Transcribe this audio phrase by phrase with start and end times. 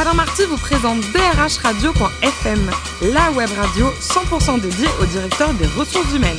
[0.00, 2.70] Alain Marty vous présente drhradio.fm,
[3.12, 6.38] la web radio 100% dédiée au directeur des ressources humaines.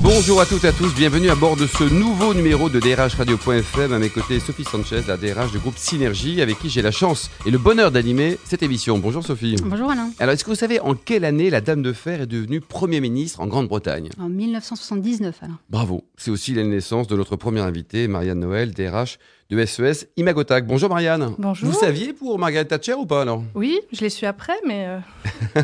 [0.00, 3.14] Bonjour à toutes et à tous, bienvenue à bord de ce nouveau numéro de DRH
[3.14, 3.92] Radio.fm.
[3.92, 7.30] À mes côtés, Sophie Sanchez, la DRH du groupe Synergie, avec qui j'ai la chance
[7.46, 8.98] et le bonheur d'animer cette émission.
[8.98, 9.54] Bonjour Sophie.
[9.64, 10.10] Bonjour Alain.
[10.18, 13.00] Alors, est-ce que vous savez en quelle année la Dame de Fer est devenue Premier
[13.00, 14.10] ministre en Grande-Bretagne?
[14.18, 15.58] En 1979 Alain.
[15.70, 19.18] Bravo, c'est aussi la naissance de notre première invitée, Marianne Noël, DRH
[19.50, 20.66] de SES Imagotac.
[20.66, 21.34] Bonjour Marianne.
[21.38, 21.68] Bonjour.
[21.68, 23.42] Vous saviez pour Margaret Thatcher ou pas alors?
[23.54, 24.86] Oui, je l'ai su après, mais...
[24.86, 25.60] Euh,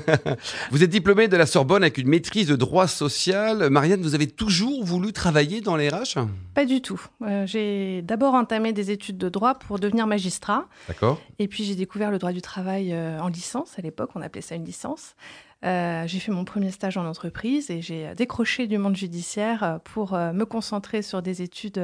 [0.70, 3.70] vous êtes diplômée de la Sorbonne avec une maîtrise de droit social.
[3.70, 6.18] Marianne, vous avez toujours voulu travailler dans les RH?
[6.54, 7.00] Pas du tout.
[7.22, 10.66] Euh, j'ai d'abord entamé des études de droit pour devenir magistrat.
[10.86, 11.20] D'accord.
[11.38, 13.78] Et puis j'ai découvert le droit du travail euh, en licence.
[13.78, 15.14] À l'époque, on appelait ça une licence.
[15.62, 20.44] j'ai fait mon premier stage en entreprise et j'ai décroché du monde judiciaire pour me
[20.44, 21.80] concentrer sur des études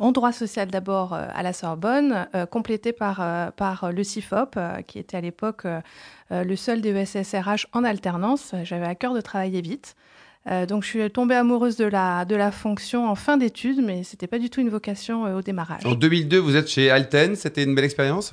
[0.00, 4.98] en droit social d'abord euh, à la Sorbonne, euh, complété par, par le CIFOP, qui
[4.98, 5.66] était à l'époque
[6.30, 8.54] le seul DESSRH en alternance.
[8.64, 9.94] J'avais à cœur de travailler vite.
[10.68, 14.14] donc je suis tombée amoureuse de la, de la fonction en fin d'études, mais ce
[14.14, 15.84] n'était pas du tout une vocation au démarrage.
[15.86, 18.32] En 2002, vous êtes chez Alten, c'était une belle expérience?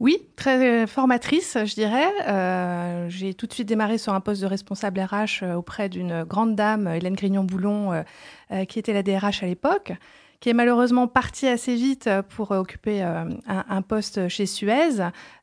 [0.00, 3.08] Oui, très formatrice, je dirais.
[3.08, 6.88] j'ai tout de suite démarré sur un poste de responsable RH auprès d'une grande dame,
[6.88, 8.04] Hélène Grignon-Boulon,
[8.68, 9.92] qui était la DRH à l'époque
[10.42, 14.98] qui est malheureusement parti assez vite euh, pour euh, occuper euh, un, poste chez Suez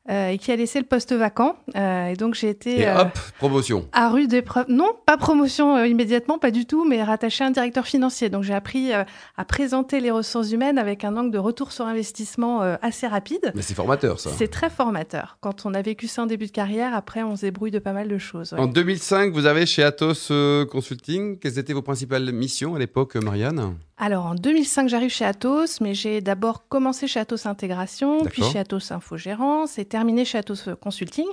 [0.08, 1.56] et qui a laissé le poste vacant.
[1.74, 2.80] et donc j'ai été.
[2.80, 3.86] Et hop, promotion.
[3.92, 4.66] À rue d'épreuve.
[4.68, 8.28] Non, pas promotion immédiatement, pas du tout, mais rattaché à un directeur financier.
[8.28, 12.60] Donc j'ai appris à présenter les ressources humaines avec un angle de retour sur investissement
[12.82, 13.52] assez rapide.
[13.54, 14.30] Mais c'est formateur, ça.
[14.36, 15.38] C'est très formateur.
[15.40, 17.92] Quand on a vécu ça en début de carrière, après on se débrouille de pas
[17.92, 18.52] mal de choses.
[18.58, 20.32] En 2005, vous avez chez Atos
[20.72, 23.76] Consulting, quelles étaient vos principales missions à l'époque, Marianne?
[24.00, 28.58] Alors en 2005, j'arrive chez Atos, mais j'ai d'abord commencé chez Atos Intégration, puis chez
[28.58, 31.26] Atos Infogérance et terminé chez Atos Consulting.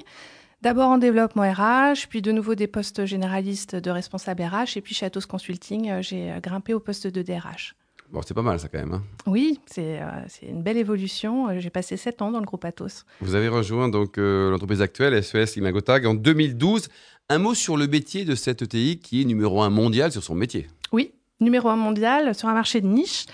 [0.61, 4.93] D'abord en développement RH, puis de nouveau des postes généralistes de responsable RH, et puis
[4.93, 7.73] chez Atos Consulting, euh, j'ai euh, grimpé au poste de DRH.
[8.11, 8.93] Bon, c'est pas mal ça quand même.
[8.93, 9.03] Hein.
[9.27, 9.99] oui, c'est
[10.41, 11.59] une belle évolution.
[11.59, 13.05] J'ai passé sept ans dans le groupe Atos.
[13.21, 16.87] Vous avez rejoint donc l'entreprise actuelle, SES e Imagotag, en 2012.
[17.29, 20.35] Un mot sur le métier de cette ETI qui est numéro un mondial sur son
[20.35, 20.67] métier.
[20.93, 23.25] Oui, numéro un mondial sur un marché de niche.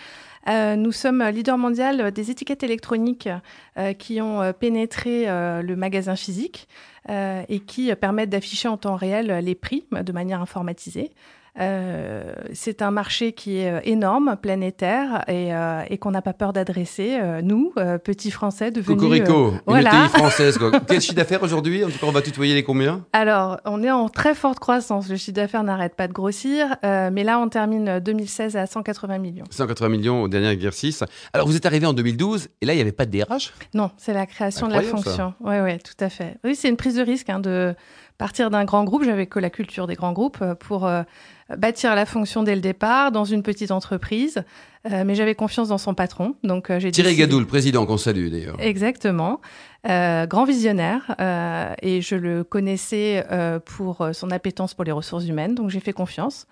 [0.49, 3.29] Euh, nous sommes leader mondial des étiquettes électroniques
[3.77, 6.67] euh, qui ont euh, pénétré le magasin physique
[7.09, 11.11] et qui permettent d'afficher en temps réel les prix de manière informatisée.
[11.59, 16.33] Euh, c'est un marché qui est euh, énorme, planétaire, et, euh, et qu'on n'a pas
[16.33, 18.99] peur d'adresser, nous, petits Français devenus...
[18.99, 20.07] Cocorico, une voilà.
[20.13, 20.59] française.
[20.87, 21.83] Quel chiffre d'affaires aujourd'hui?
[21.83, 23.05] En tout cas, on va tutoyer les combien?
[23.13, 25.09] Alors, on est en très forte croissance.
[25.09, 29.45] Le chiffre d'affaires n'arrête pas de grossir, mais là, on termine 2016 à 180 millions.
[29.49, 31.03] 180 millions au dernier exercice.
[31.33, 33.91] Alors, vous êtes arrivé en 2012, et là, il n'y avait pas de DRH Non,
[33.97, 35.33] c'est la création de la fonction.
[35.41, 36.37] Oui, oui, tout à fait.
[36.43, 37.75] Oui, c'est une prise de risque hein, de
[38.17, 39.03] partir d'un grand groupe.
[39.03, 40.89] J'avais que la culture des grands groupes pour
[41.57, 44.43] bâtir la fonction dès le départ dans une petite entreprise.
[44.91, 46.35] Euh, mais j'avais confiance dans son patron.
[46.43, 48.57] Donc euh, j'ai Thierry Gadou, le président qu'on salue d'ailleurs.
[48.59, 49.39] Exactement.
[49.89, 51.15] Euh, grand visionnaire.
[51.19, 53.25] Euh, et je le connaissais
[53.65, 55.55] pour son appétence pour les ressources humaines.
[55.55, 56.47] Donc j'ai fait confiance.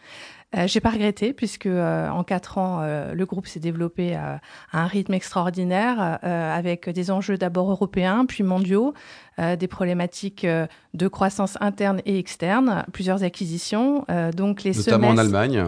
[0.53, 2.81] Euh, j'ai pas regretté puisque en quatre ans,
[3.13, 4.41] le groupe s'est développé à
[4.73, 8.94] un rythme extraordinaire avec des enjeux d'abord européens puis mondiaux,
[9.38, 14.06] des problématiques de croissance interne et externe, plusieurs acquisitions.
[14.35, 15.65] donc les notamment en Allemagne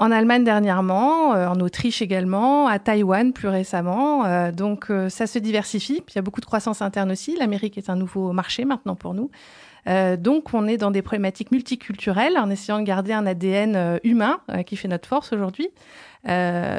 [0.00, 4.24] en Allemagne dernièrement, euh, en Autriche également, à Taïwan plus récemment.
[4.24, 6.00] Euh, donc euh, ça se diversifie.
[6.00, 7.36] Puis il y a beaucoup de croissance interne aussi.
[7.36, 9.30] L'Amérique est un nouveau marché maintenant pour nous.
[10.18, 14.76] donc on est dans des problématiques multiculturelles en essayant de garder un ADN humain qui
[14.76, 15.68] fait notre force aujourd'hui.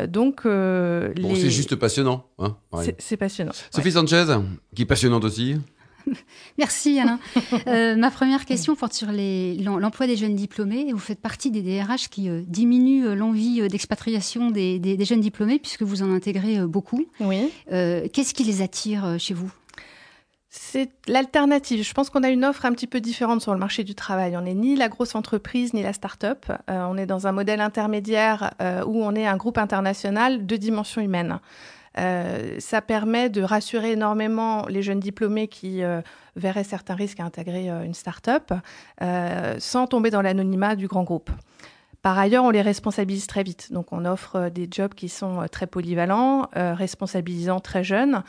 [0.08, 2.26] donc bon, c'est juste passionnant.
[2.40, 2.56] Hein
[2.98, 3.54] c'est passionnant.
[3.70, 4.26] Sophie Sanchez,
[4.76, 5.58] qui est passionnante aussi.
[6.58, 7.20] Merci Alain.
[7.68, 10.92] Euh, ma première question porte sur l'emploi des jeunes diplômés.
[10.92, 15.84] Vous faites partie des DRH qui euh, diminuent euh, l'envie d'expatriation des, jeunes diplômés puisque
[15.84, 17.06] vous en intégrez beaucoup.
[17.20, 17.52] Oui.
[17.70, 19.52] Qu'est-ce qui les attire chez vous?
[20.50, 21.84] C'est l'alternative.
[21.84, 24.36] Je pense qu'on a une offre un petit peu différente sur le marché du travail.
[24.36, 26.46] On n'est ni la grosse entreprise ni la start-up.
[26.68, 28.54] on est dans un modèle intermédiaire
[28.86, 31.40] où on est un groupe international de dimension humaine.
[31.98, 36.02] Euh, ça permet de rassurer énormément les jeunes diplômés qui euh,
[36.36, 38.54] verraient certains risques à intégrer euh, une start-up
[39.60, 41.32] sans tomber dans l'anonymat du grand groupe.
[42.02, 43.72] Par ailleurs, on les responsabilise très vite.
[43.72, 48.24] Donc, on offre des jobs qui sont très polyvalents, responsabilisants très jeunes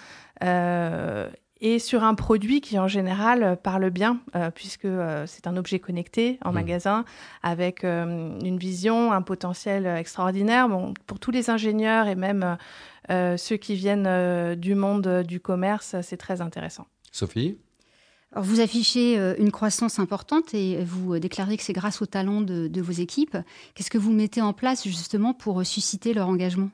[1.63, 4.21] et sur un produit qui en général parle bien,
[4.55, 4.89] puisque
[5.27, 6.55] c'est un objet connecté en mmh.
[6.55, 7.05] magasin
[7.43, 10.69] avec une vision, un potentiel extraordinaire.
[10.69, 12.59] Bon, pour tous les ingénieurs et même
[13.09, 16.87] ceux qui viennent du monde du commerce, c'est très intéressant.
[17.13, 17.57] Sophie?
[18.35, 22.81] Vous affichez euh, une croissance importante et vous déclarez que c'est grâce au talent de,
[22.81, 23.37] vos équipes.
[23.75, 26.71] Qu'est-ce que vous mettez en place justement pour susciter leur engagement?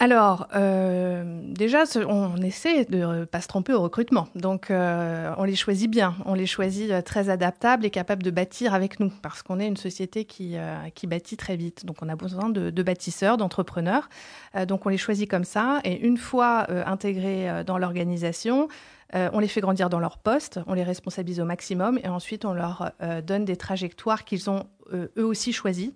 [0.00, 4.28] Alors, euh, déjà, on essaie de ne pas se tromper au recrutement.
[4.36, 6.14] Donc, euh, on les choisit bien.
[6.24, 9.76] On les choisit très adaptables et capables de bâtir avec nous, parce qu'on est une
[9.76, 10.56] société qui,
[10.94, 11.84] qui bâtit très vite.
[11.84, 14.08] Donc, on a besoin de, bâtisseurs, d'entrepreneurs.
[14.68, 15.80] donc, on les choisit comme ça.
[15.82, 18.68] Et une fois intégrés dans l'organisation,
[19.14, 22.44] euh, on les fait grandir dans leur poste, on les responsabilise au maximum et ensuite
[22.44, 25.94] on leur euh, donne des trajectoires qu'ils ont euh, eux aussi choisies.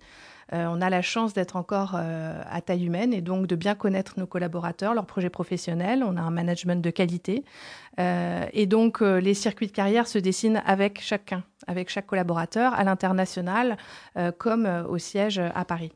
[0.51, 4.27] On a la chance d'être encore à taille humaine et donc de bien connaître nos
[4.27, 6.03] collaborateurs, leurs projets professionnels.
[6.03, 7.43] On a un management de qualité.
[7.97, 13.77] et donc, les circuits de carrière se dessinent avec chacun, avec chaque collaborateur, à l'international
[14.37, 15.91] comme au siège à Paris.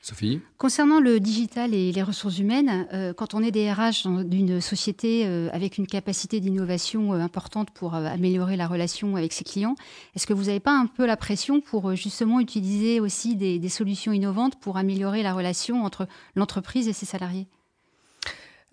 [0.00, 4.60] Sophie Concernant le digital et les ressources humaines, euh, quand on est des RH d'une
[4.60, 9.74] société euh, avec une capacité d'innovation euh, importante pour améliorer la relation avec ses clients,
[10.14, 14.12] est-ce que vous n'avez pas un peu la pression pour justement utiliser aussi des solutions
[14.12, 16.06] innovantes pour améliorer la relation entre
[16.36, 17.48] l'entreprise et ses salariés?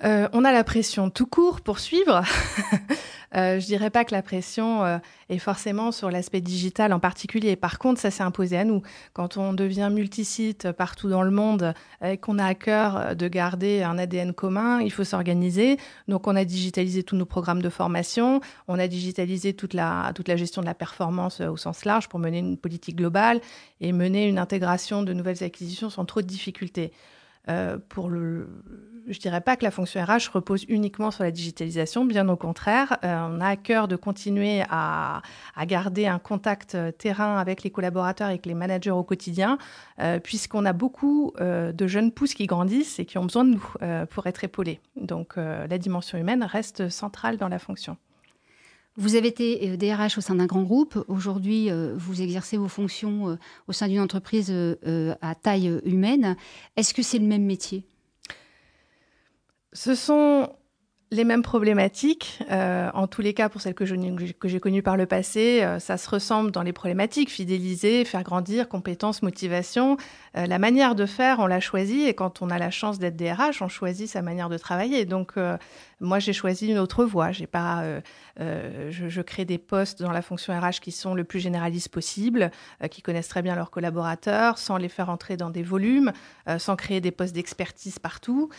[0.03, 2.21] Euh, on a la pression tout court pour suivre.
[3.37, 4.97] euh, je dirais pas que la pression euh,
[5.29, 7.55] est forcément sur l'aspect digital en particulier.
[7.55, 8.81] Par contre, ça s'est imposé à nous.
[9.13, 13.83] Quand on devient multisite partout dans le monde et qu'on a à cœur de garder
[13.83, 15.77] un ADN commun, il faut s'organiser.
[16.09, 18.41] Donc, on a digitalisé tous nos programmes de formation.
[18.67, 22.19] On a digitalisé toute la, toute la gestion de la performance au sens large pour
[22.19, 23.39] mener une politique globale
[23.79, 26.91] et mener une intégration de nouvelles acquisitions sans trop de difficultés.
[27.47, 28.47] Euh, pour le,
[29.07, 32.97] je dirais pas que la fonction RH repose uniquement sur la digitalisation, bien au contraire,
[33.03, 35.21] euh, on a à cœur de continuer à,
[35.67, 39.57] garder un contact euh, terrain avec les collaborateurs et avec les managers au quotidien,
[40.23, 44.27] puisqu'on a beaucoup de jeunes pousses qui grandissent et qui ont besoin de nous pour
[44.27, 44.79] être épaulés.
[44.95, 47.97] Donc la dimension humaine reste centrale dans la fonction.
[48.97, 51.03] Vous avez été DRH euh, au sein d'un grand groupe.
[51.09, 53.35] Aujourd'hui, euh, vous exercez vos fonctions euh,
[53.67, 54.53] au sein d'une entreprise
[55.21, 56.37] à taille humaine.
[56.77, 57.83] Est-ce que c'est le même métier?
[59.73, 60.49] Ce sont
[61.15, 62.39] les mêmes problématiques.
[62.51, 65.97] Euh, en tous les cas, pour celles que, j'ai connues par le passé, euh, ça
[65.97, 67.31] se ressemble dans les problématiques.
[67.31, 69.97] Fidéliser, faire grandir, compétences, motivation.
[70.37, 72.03] Euh, la manière de faire, on l'a choisi.
[72.03, 75.05] Et quand on a la chance d'être DRH, on choisit sa manière de travailler.
[75.05, 75.33] Donc,
[76.01, 77.31] moi, j'ai choisi une autre voie.
[77.31, 77.83] J'ai pas,
[78.37, 82.51] je, je, crée des postes dans la fonction RH qui sont le plus généralistes possible,
[82.91, 86.11] qui connaissent très bien leurs collaborateurs, sans les faire entrer dans des volumes,
[86.57, 88.49] sans créer des postes d'expertise partout,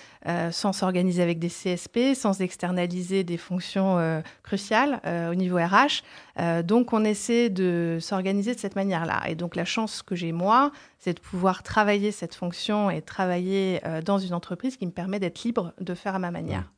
[0.51, 6.03] sans s'organiser avec des CSP, sans externaliser des fonctions euh, cruciales euh, au niveau RH.
[6.39, 9.23] Euh, donc, on essaie de s'organiser de cette manière-là.
[9.29, 13.81] Et donc, la chance que j'ai, moi, c'est de pouvoir travailler cette fonction et travailler
[14.05, 16.73] dans une entreprise qui me permet d'être libre de faire à ma manière.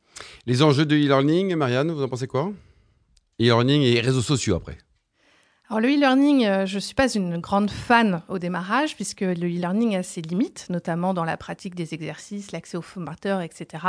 [0.47, 2.51] Les enjeux de e-learning, Marianne, vous en pensez quoi?
[3.41, 4.79] E-learning et réseaux sociaux après
[5.71, 9.97] alors le e-learning, je ne suis pas une grande fan au démarrage puisque le e-learning
[9.97, 13.85] a ses limites, notamment dans la pratique des exercices, l'accès aux formateurs, etc.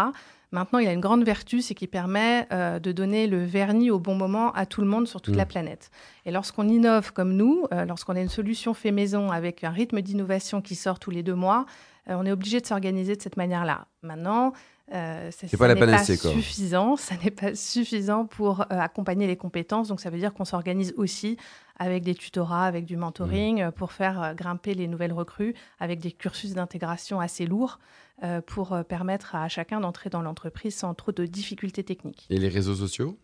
[0.51, 3.99] Maintenant, il a une grande vertu, c'est qu'il permet euh, de donner le vernis au
[3.99, 5.49] bon moment à tout le monde sur toute la mm.
[5.49, 5.91] planète.
[6.25, 10.01] Et lorsqu'on innove comme nous, euh, lorsqu'on a une solution fait maison avec un rythme
[10.01, 11.67] d'innovation qui sort tous les deux mois,
[12.09, 13.85] euh, on est obligé de s'organiser de cette manière-là.
[14.01, 14.53] Maintenant,
[14.93, 16.95] euh, ça, pas la panacée, pas suffisant.
[16.95, 19.87] Ça n'est pas suffisant pour accompagner les compétences.
[19.89, 21.37] Donc, ça veut dire qu'on s'organise aussi
[21.77, 23.71] avec des tutorats, avec du mentoring, mm.
[23.71, 27.79] pour faire grimper les nouvelles recrues, avec des cursus d'intégration assez lourds.
[28.21, 32.25] Euh, pour euh, permettre à chacun d'entrer dans l'entreprise sans trop de difficultés techniques.
[32.29, 33.17] Et les réseaux sociaux?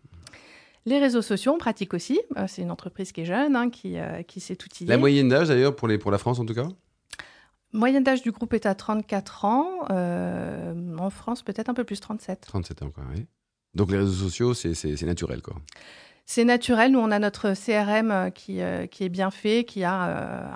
[0.86, 2.18] Les réseaux sociaux, on pratique aussi.
[2.38, 3.96] Euh, c'est une entreprise qui est jeune, hein, qui,
[4.26, 4.88] qui s'est outillée.
[4.88, 6.68] La moyenne d'âge, d'ailleurs, pour, pour la France en tout cas?
[7.76, 9.86] Moyenne d'âge du groupe est à 34 ans.
[9.90, 12.40] en France, peut-être un peu plus, 37.
[12.46, 13.26] 37 ans, quoi, oui.
[13.74, 15.54] Donc les réseaux sociaux, c'est naturel, quoi.
[16.24, 16.90] C'est naturel.
[16.92, 19.92] Nous, on a notre CRM qui, qui est bien fait, qui a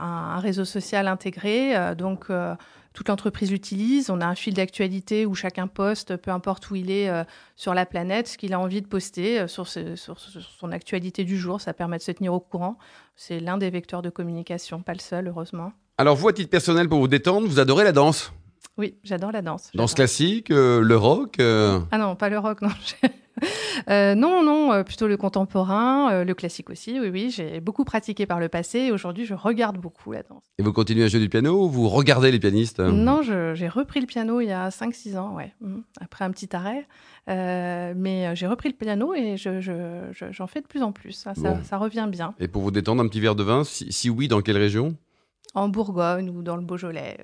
[0.01, 1.95] un, un, réseau social intégré.
[1.95, 2.31] donc,
[2.93, 4.11] toute l'entreprise l'utilise.
[4.11, 7.25] On a un fil d'actualité où chacun poste, peu importe où il est euh,
[7.57, 11.61] sur la planète, ce qu'il a envie de poster euh, sur, son actualité du jour.
[11.61, 12.79] Ça permet de se tenir au courant.
[13.15, 15.73] C'est l'un des vecteurs de communication, pas le seul, heureusement.
[16.01, 18.33] Alors vous, à titre personnel, pour vous détendre, vous adorez la danse
[18.79, 19.71] Oui, j'adore la danse.
[19.75, 22.71] Danse classique, euh, le rock Ah non, pas le rock, non.
[24.17, 26.99] non, non, plutôt le contemporain, le classique aussi.
[26.99, 28.79] Oui, oui, j'ai beaucoup pratiqué par le passé.
[28.79, 30.43] Et aujourd'hui, je regarde beaucoup la danse.
[30.59, 34.01] Et vous continuez à jouer du piano ou vous regardez les pianistes Non, j'ai repris
[34.01, 35.53] le piano il y a 5-6 ans, ouais.
[35.61, 35.81] Mmh.
[36.01, 36.89] Après un petit arrêt.
[37.27, 41.13] mais j'ai repris le piano et j'en je, fais de plus en plus.
[41.13, 42.33] Ça, ça, revient bien.
[42.41, 44.97] Et pour vous détendre, un petit verre de vin si, si oui, dans quelle région?
[45.55, 47.19] En Bourgogne ou dans le Beaujolais.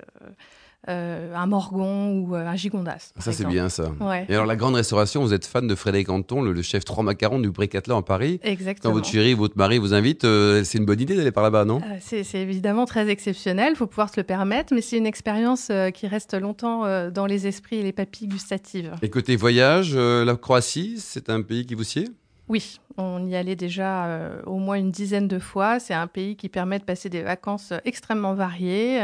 [0.88, 3.12] Euh, un Morgon ou euh, un Gigondas.
[3.18, 3.90] Ça, c'est bien ça.
[4.28, 7.40] Et alors, la grande restauration, vous êtes fan de Frédéric Anton, le, chef trois macarons
[7.40, 8.38] du Bricatla en Paris.
[8.45, 8.92] Exactement.
[8.92, 11.64] Quand votre chérie, votre mari vous invite, euh, c'est une bonne idée d'aller par là-bas,
[11.64, 11.80] non?
[12.00, 16.06] C'est évidemment très exceptionnel, il faut pouvoir se le permettre, mais c'est une expérience qui
[16.06, 18.92] reste longtemps dans les esprits et les papilles gustatives.
[19.02, 22.12] Et côté voyage, la Croatie, c'est un pays qui vous sied?
[22.49, 25.81] Oui, on y allait déjà au moins une dizaine de fois.
[25.81, 29.03] C'est un pays qui permet de passer des vacances extrêmement variées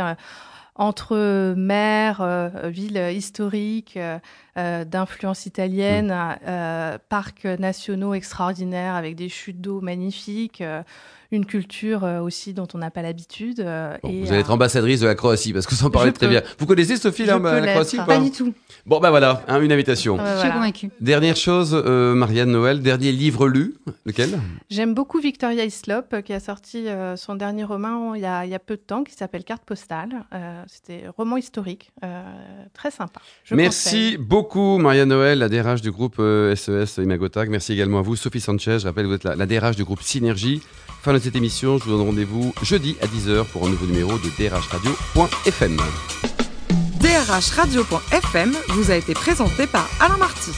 [0.74, 4.18] entre mer, euh, ville historique, euh,
[4.56, 6.98] euh, d'influence italienne, mmh.
[7.08, 10.62] parcs nationaux extraordinaires avec des chutes d'eau magnifiques,
[11.32, 13.60] une culture aussi dont on n'a pas l'habitude.
[13.60, 16.42] vous allez être ambassadrice de la Croatie parce que vous en parlez très bien.
[16.58, 18.54] Vous connaissez Sophie la, Croatie pas, pas du tout.
[18.86, 20.18] Bon ben voilà, hein, une invitation.
[20.18, 20.90] Je suis convaincue.
[21.00, 23.74] Dernière chose, Marianne Noël, dernier livre lu,
[24.04, 24.38] lequel?
[24.70, 26.86] J'aime beaucoup Victoria Hislop qui a sorti
[27.16, 29.64] son dernier roman il y, a, il y, a, peu de temps qui s'appelle Carte
[29.64, 30.24] postale.
[30.66, 32.22] C'était roman historique, euh,
[32.72, 33.20] très sympa.
[33.50, 37.50] Merci beaucoup, Maria Noël, la DRH du groupe SES euh, e Imagotag.
[37.50, 38.78] Merci également à vous, Sophie Sanchez.
[38.80, 40.62] Je rappelle, vous êtes la, la DRH du groupe Synergie.
[41.02, 44.28] Fin cette émission, je vous donne rendez-vous jeudi à 10h pour un nouveau numéro de
[44.38, 45.76] drhradio.fm.
[47.00, 50.50] drhradio.fm vous a été présenté par Alain Marty.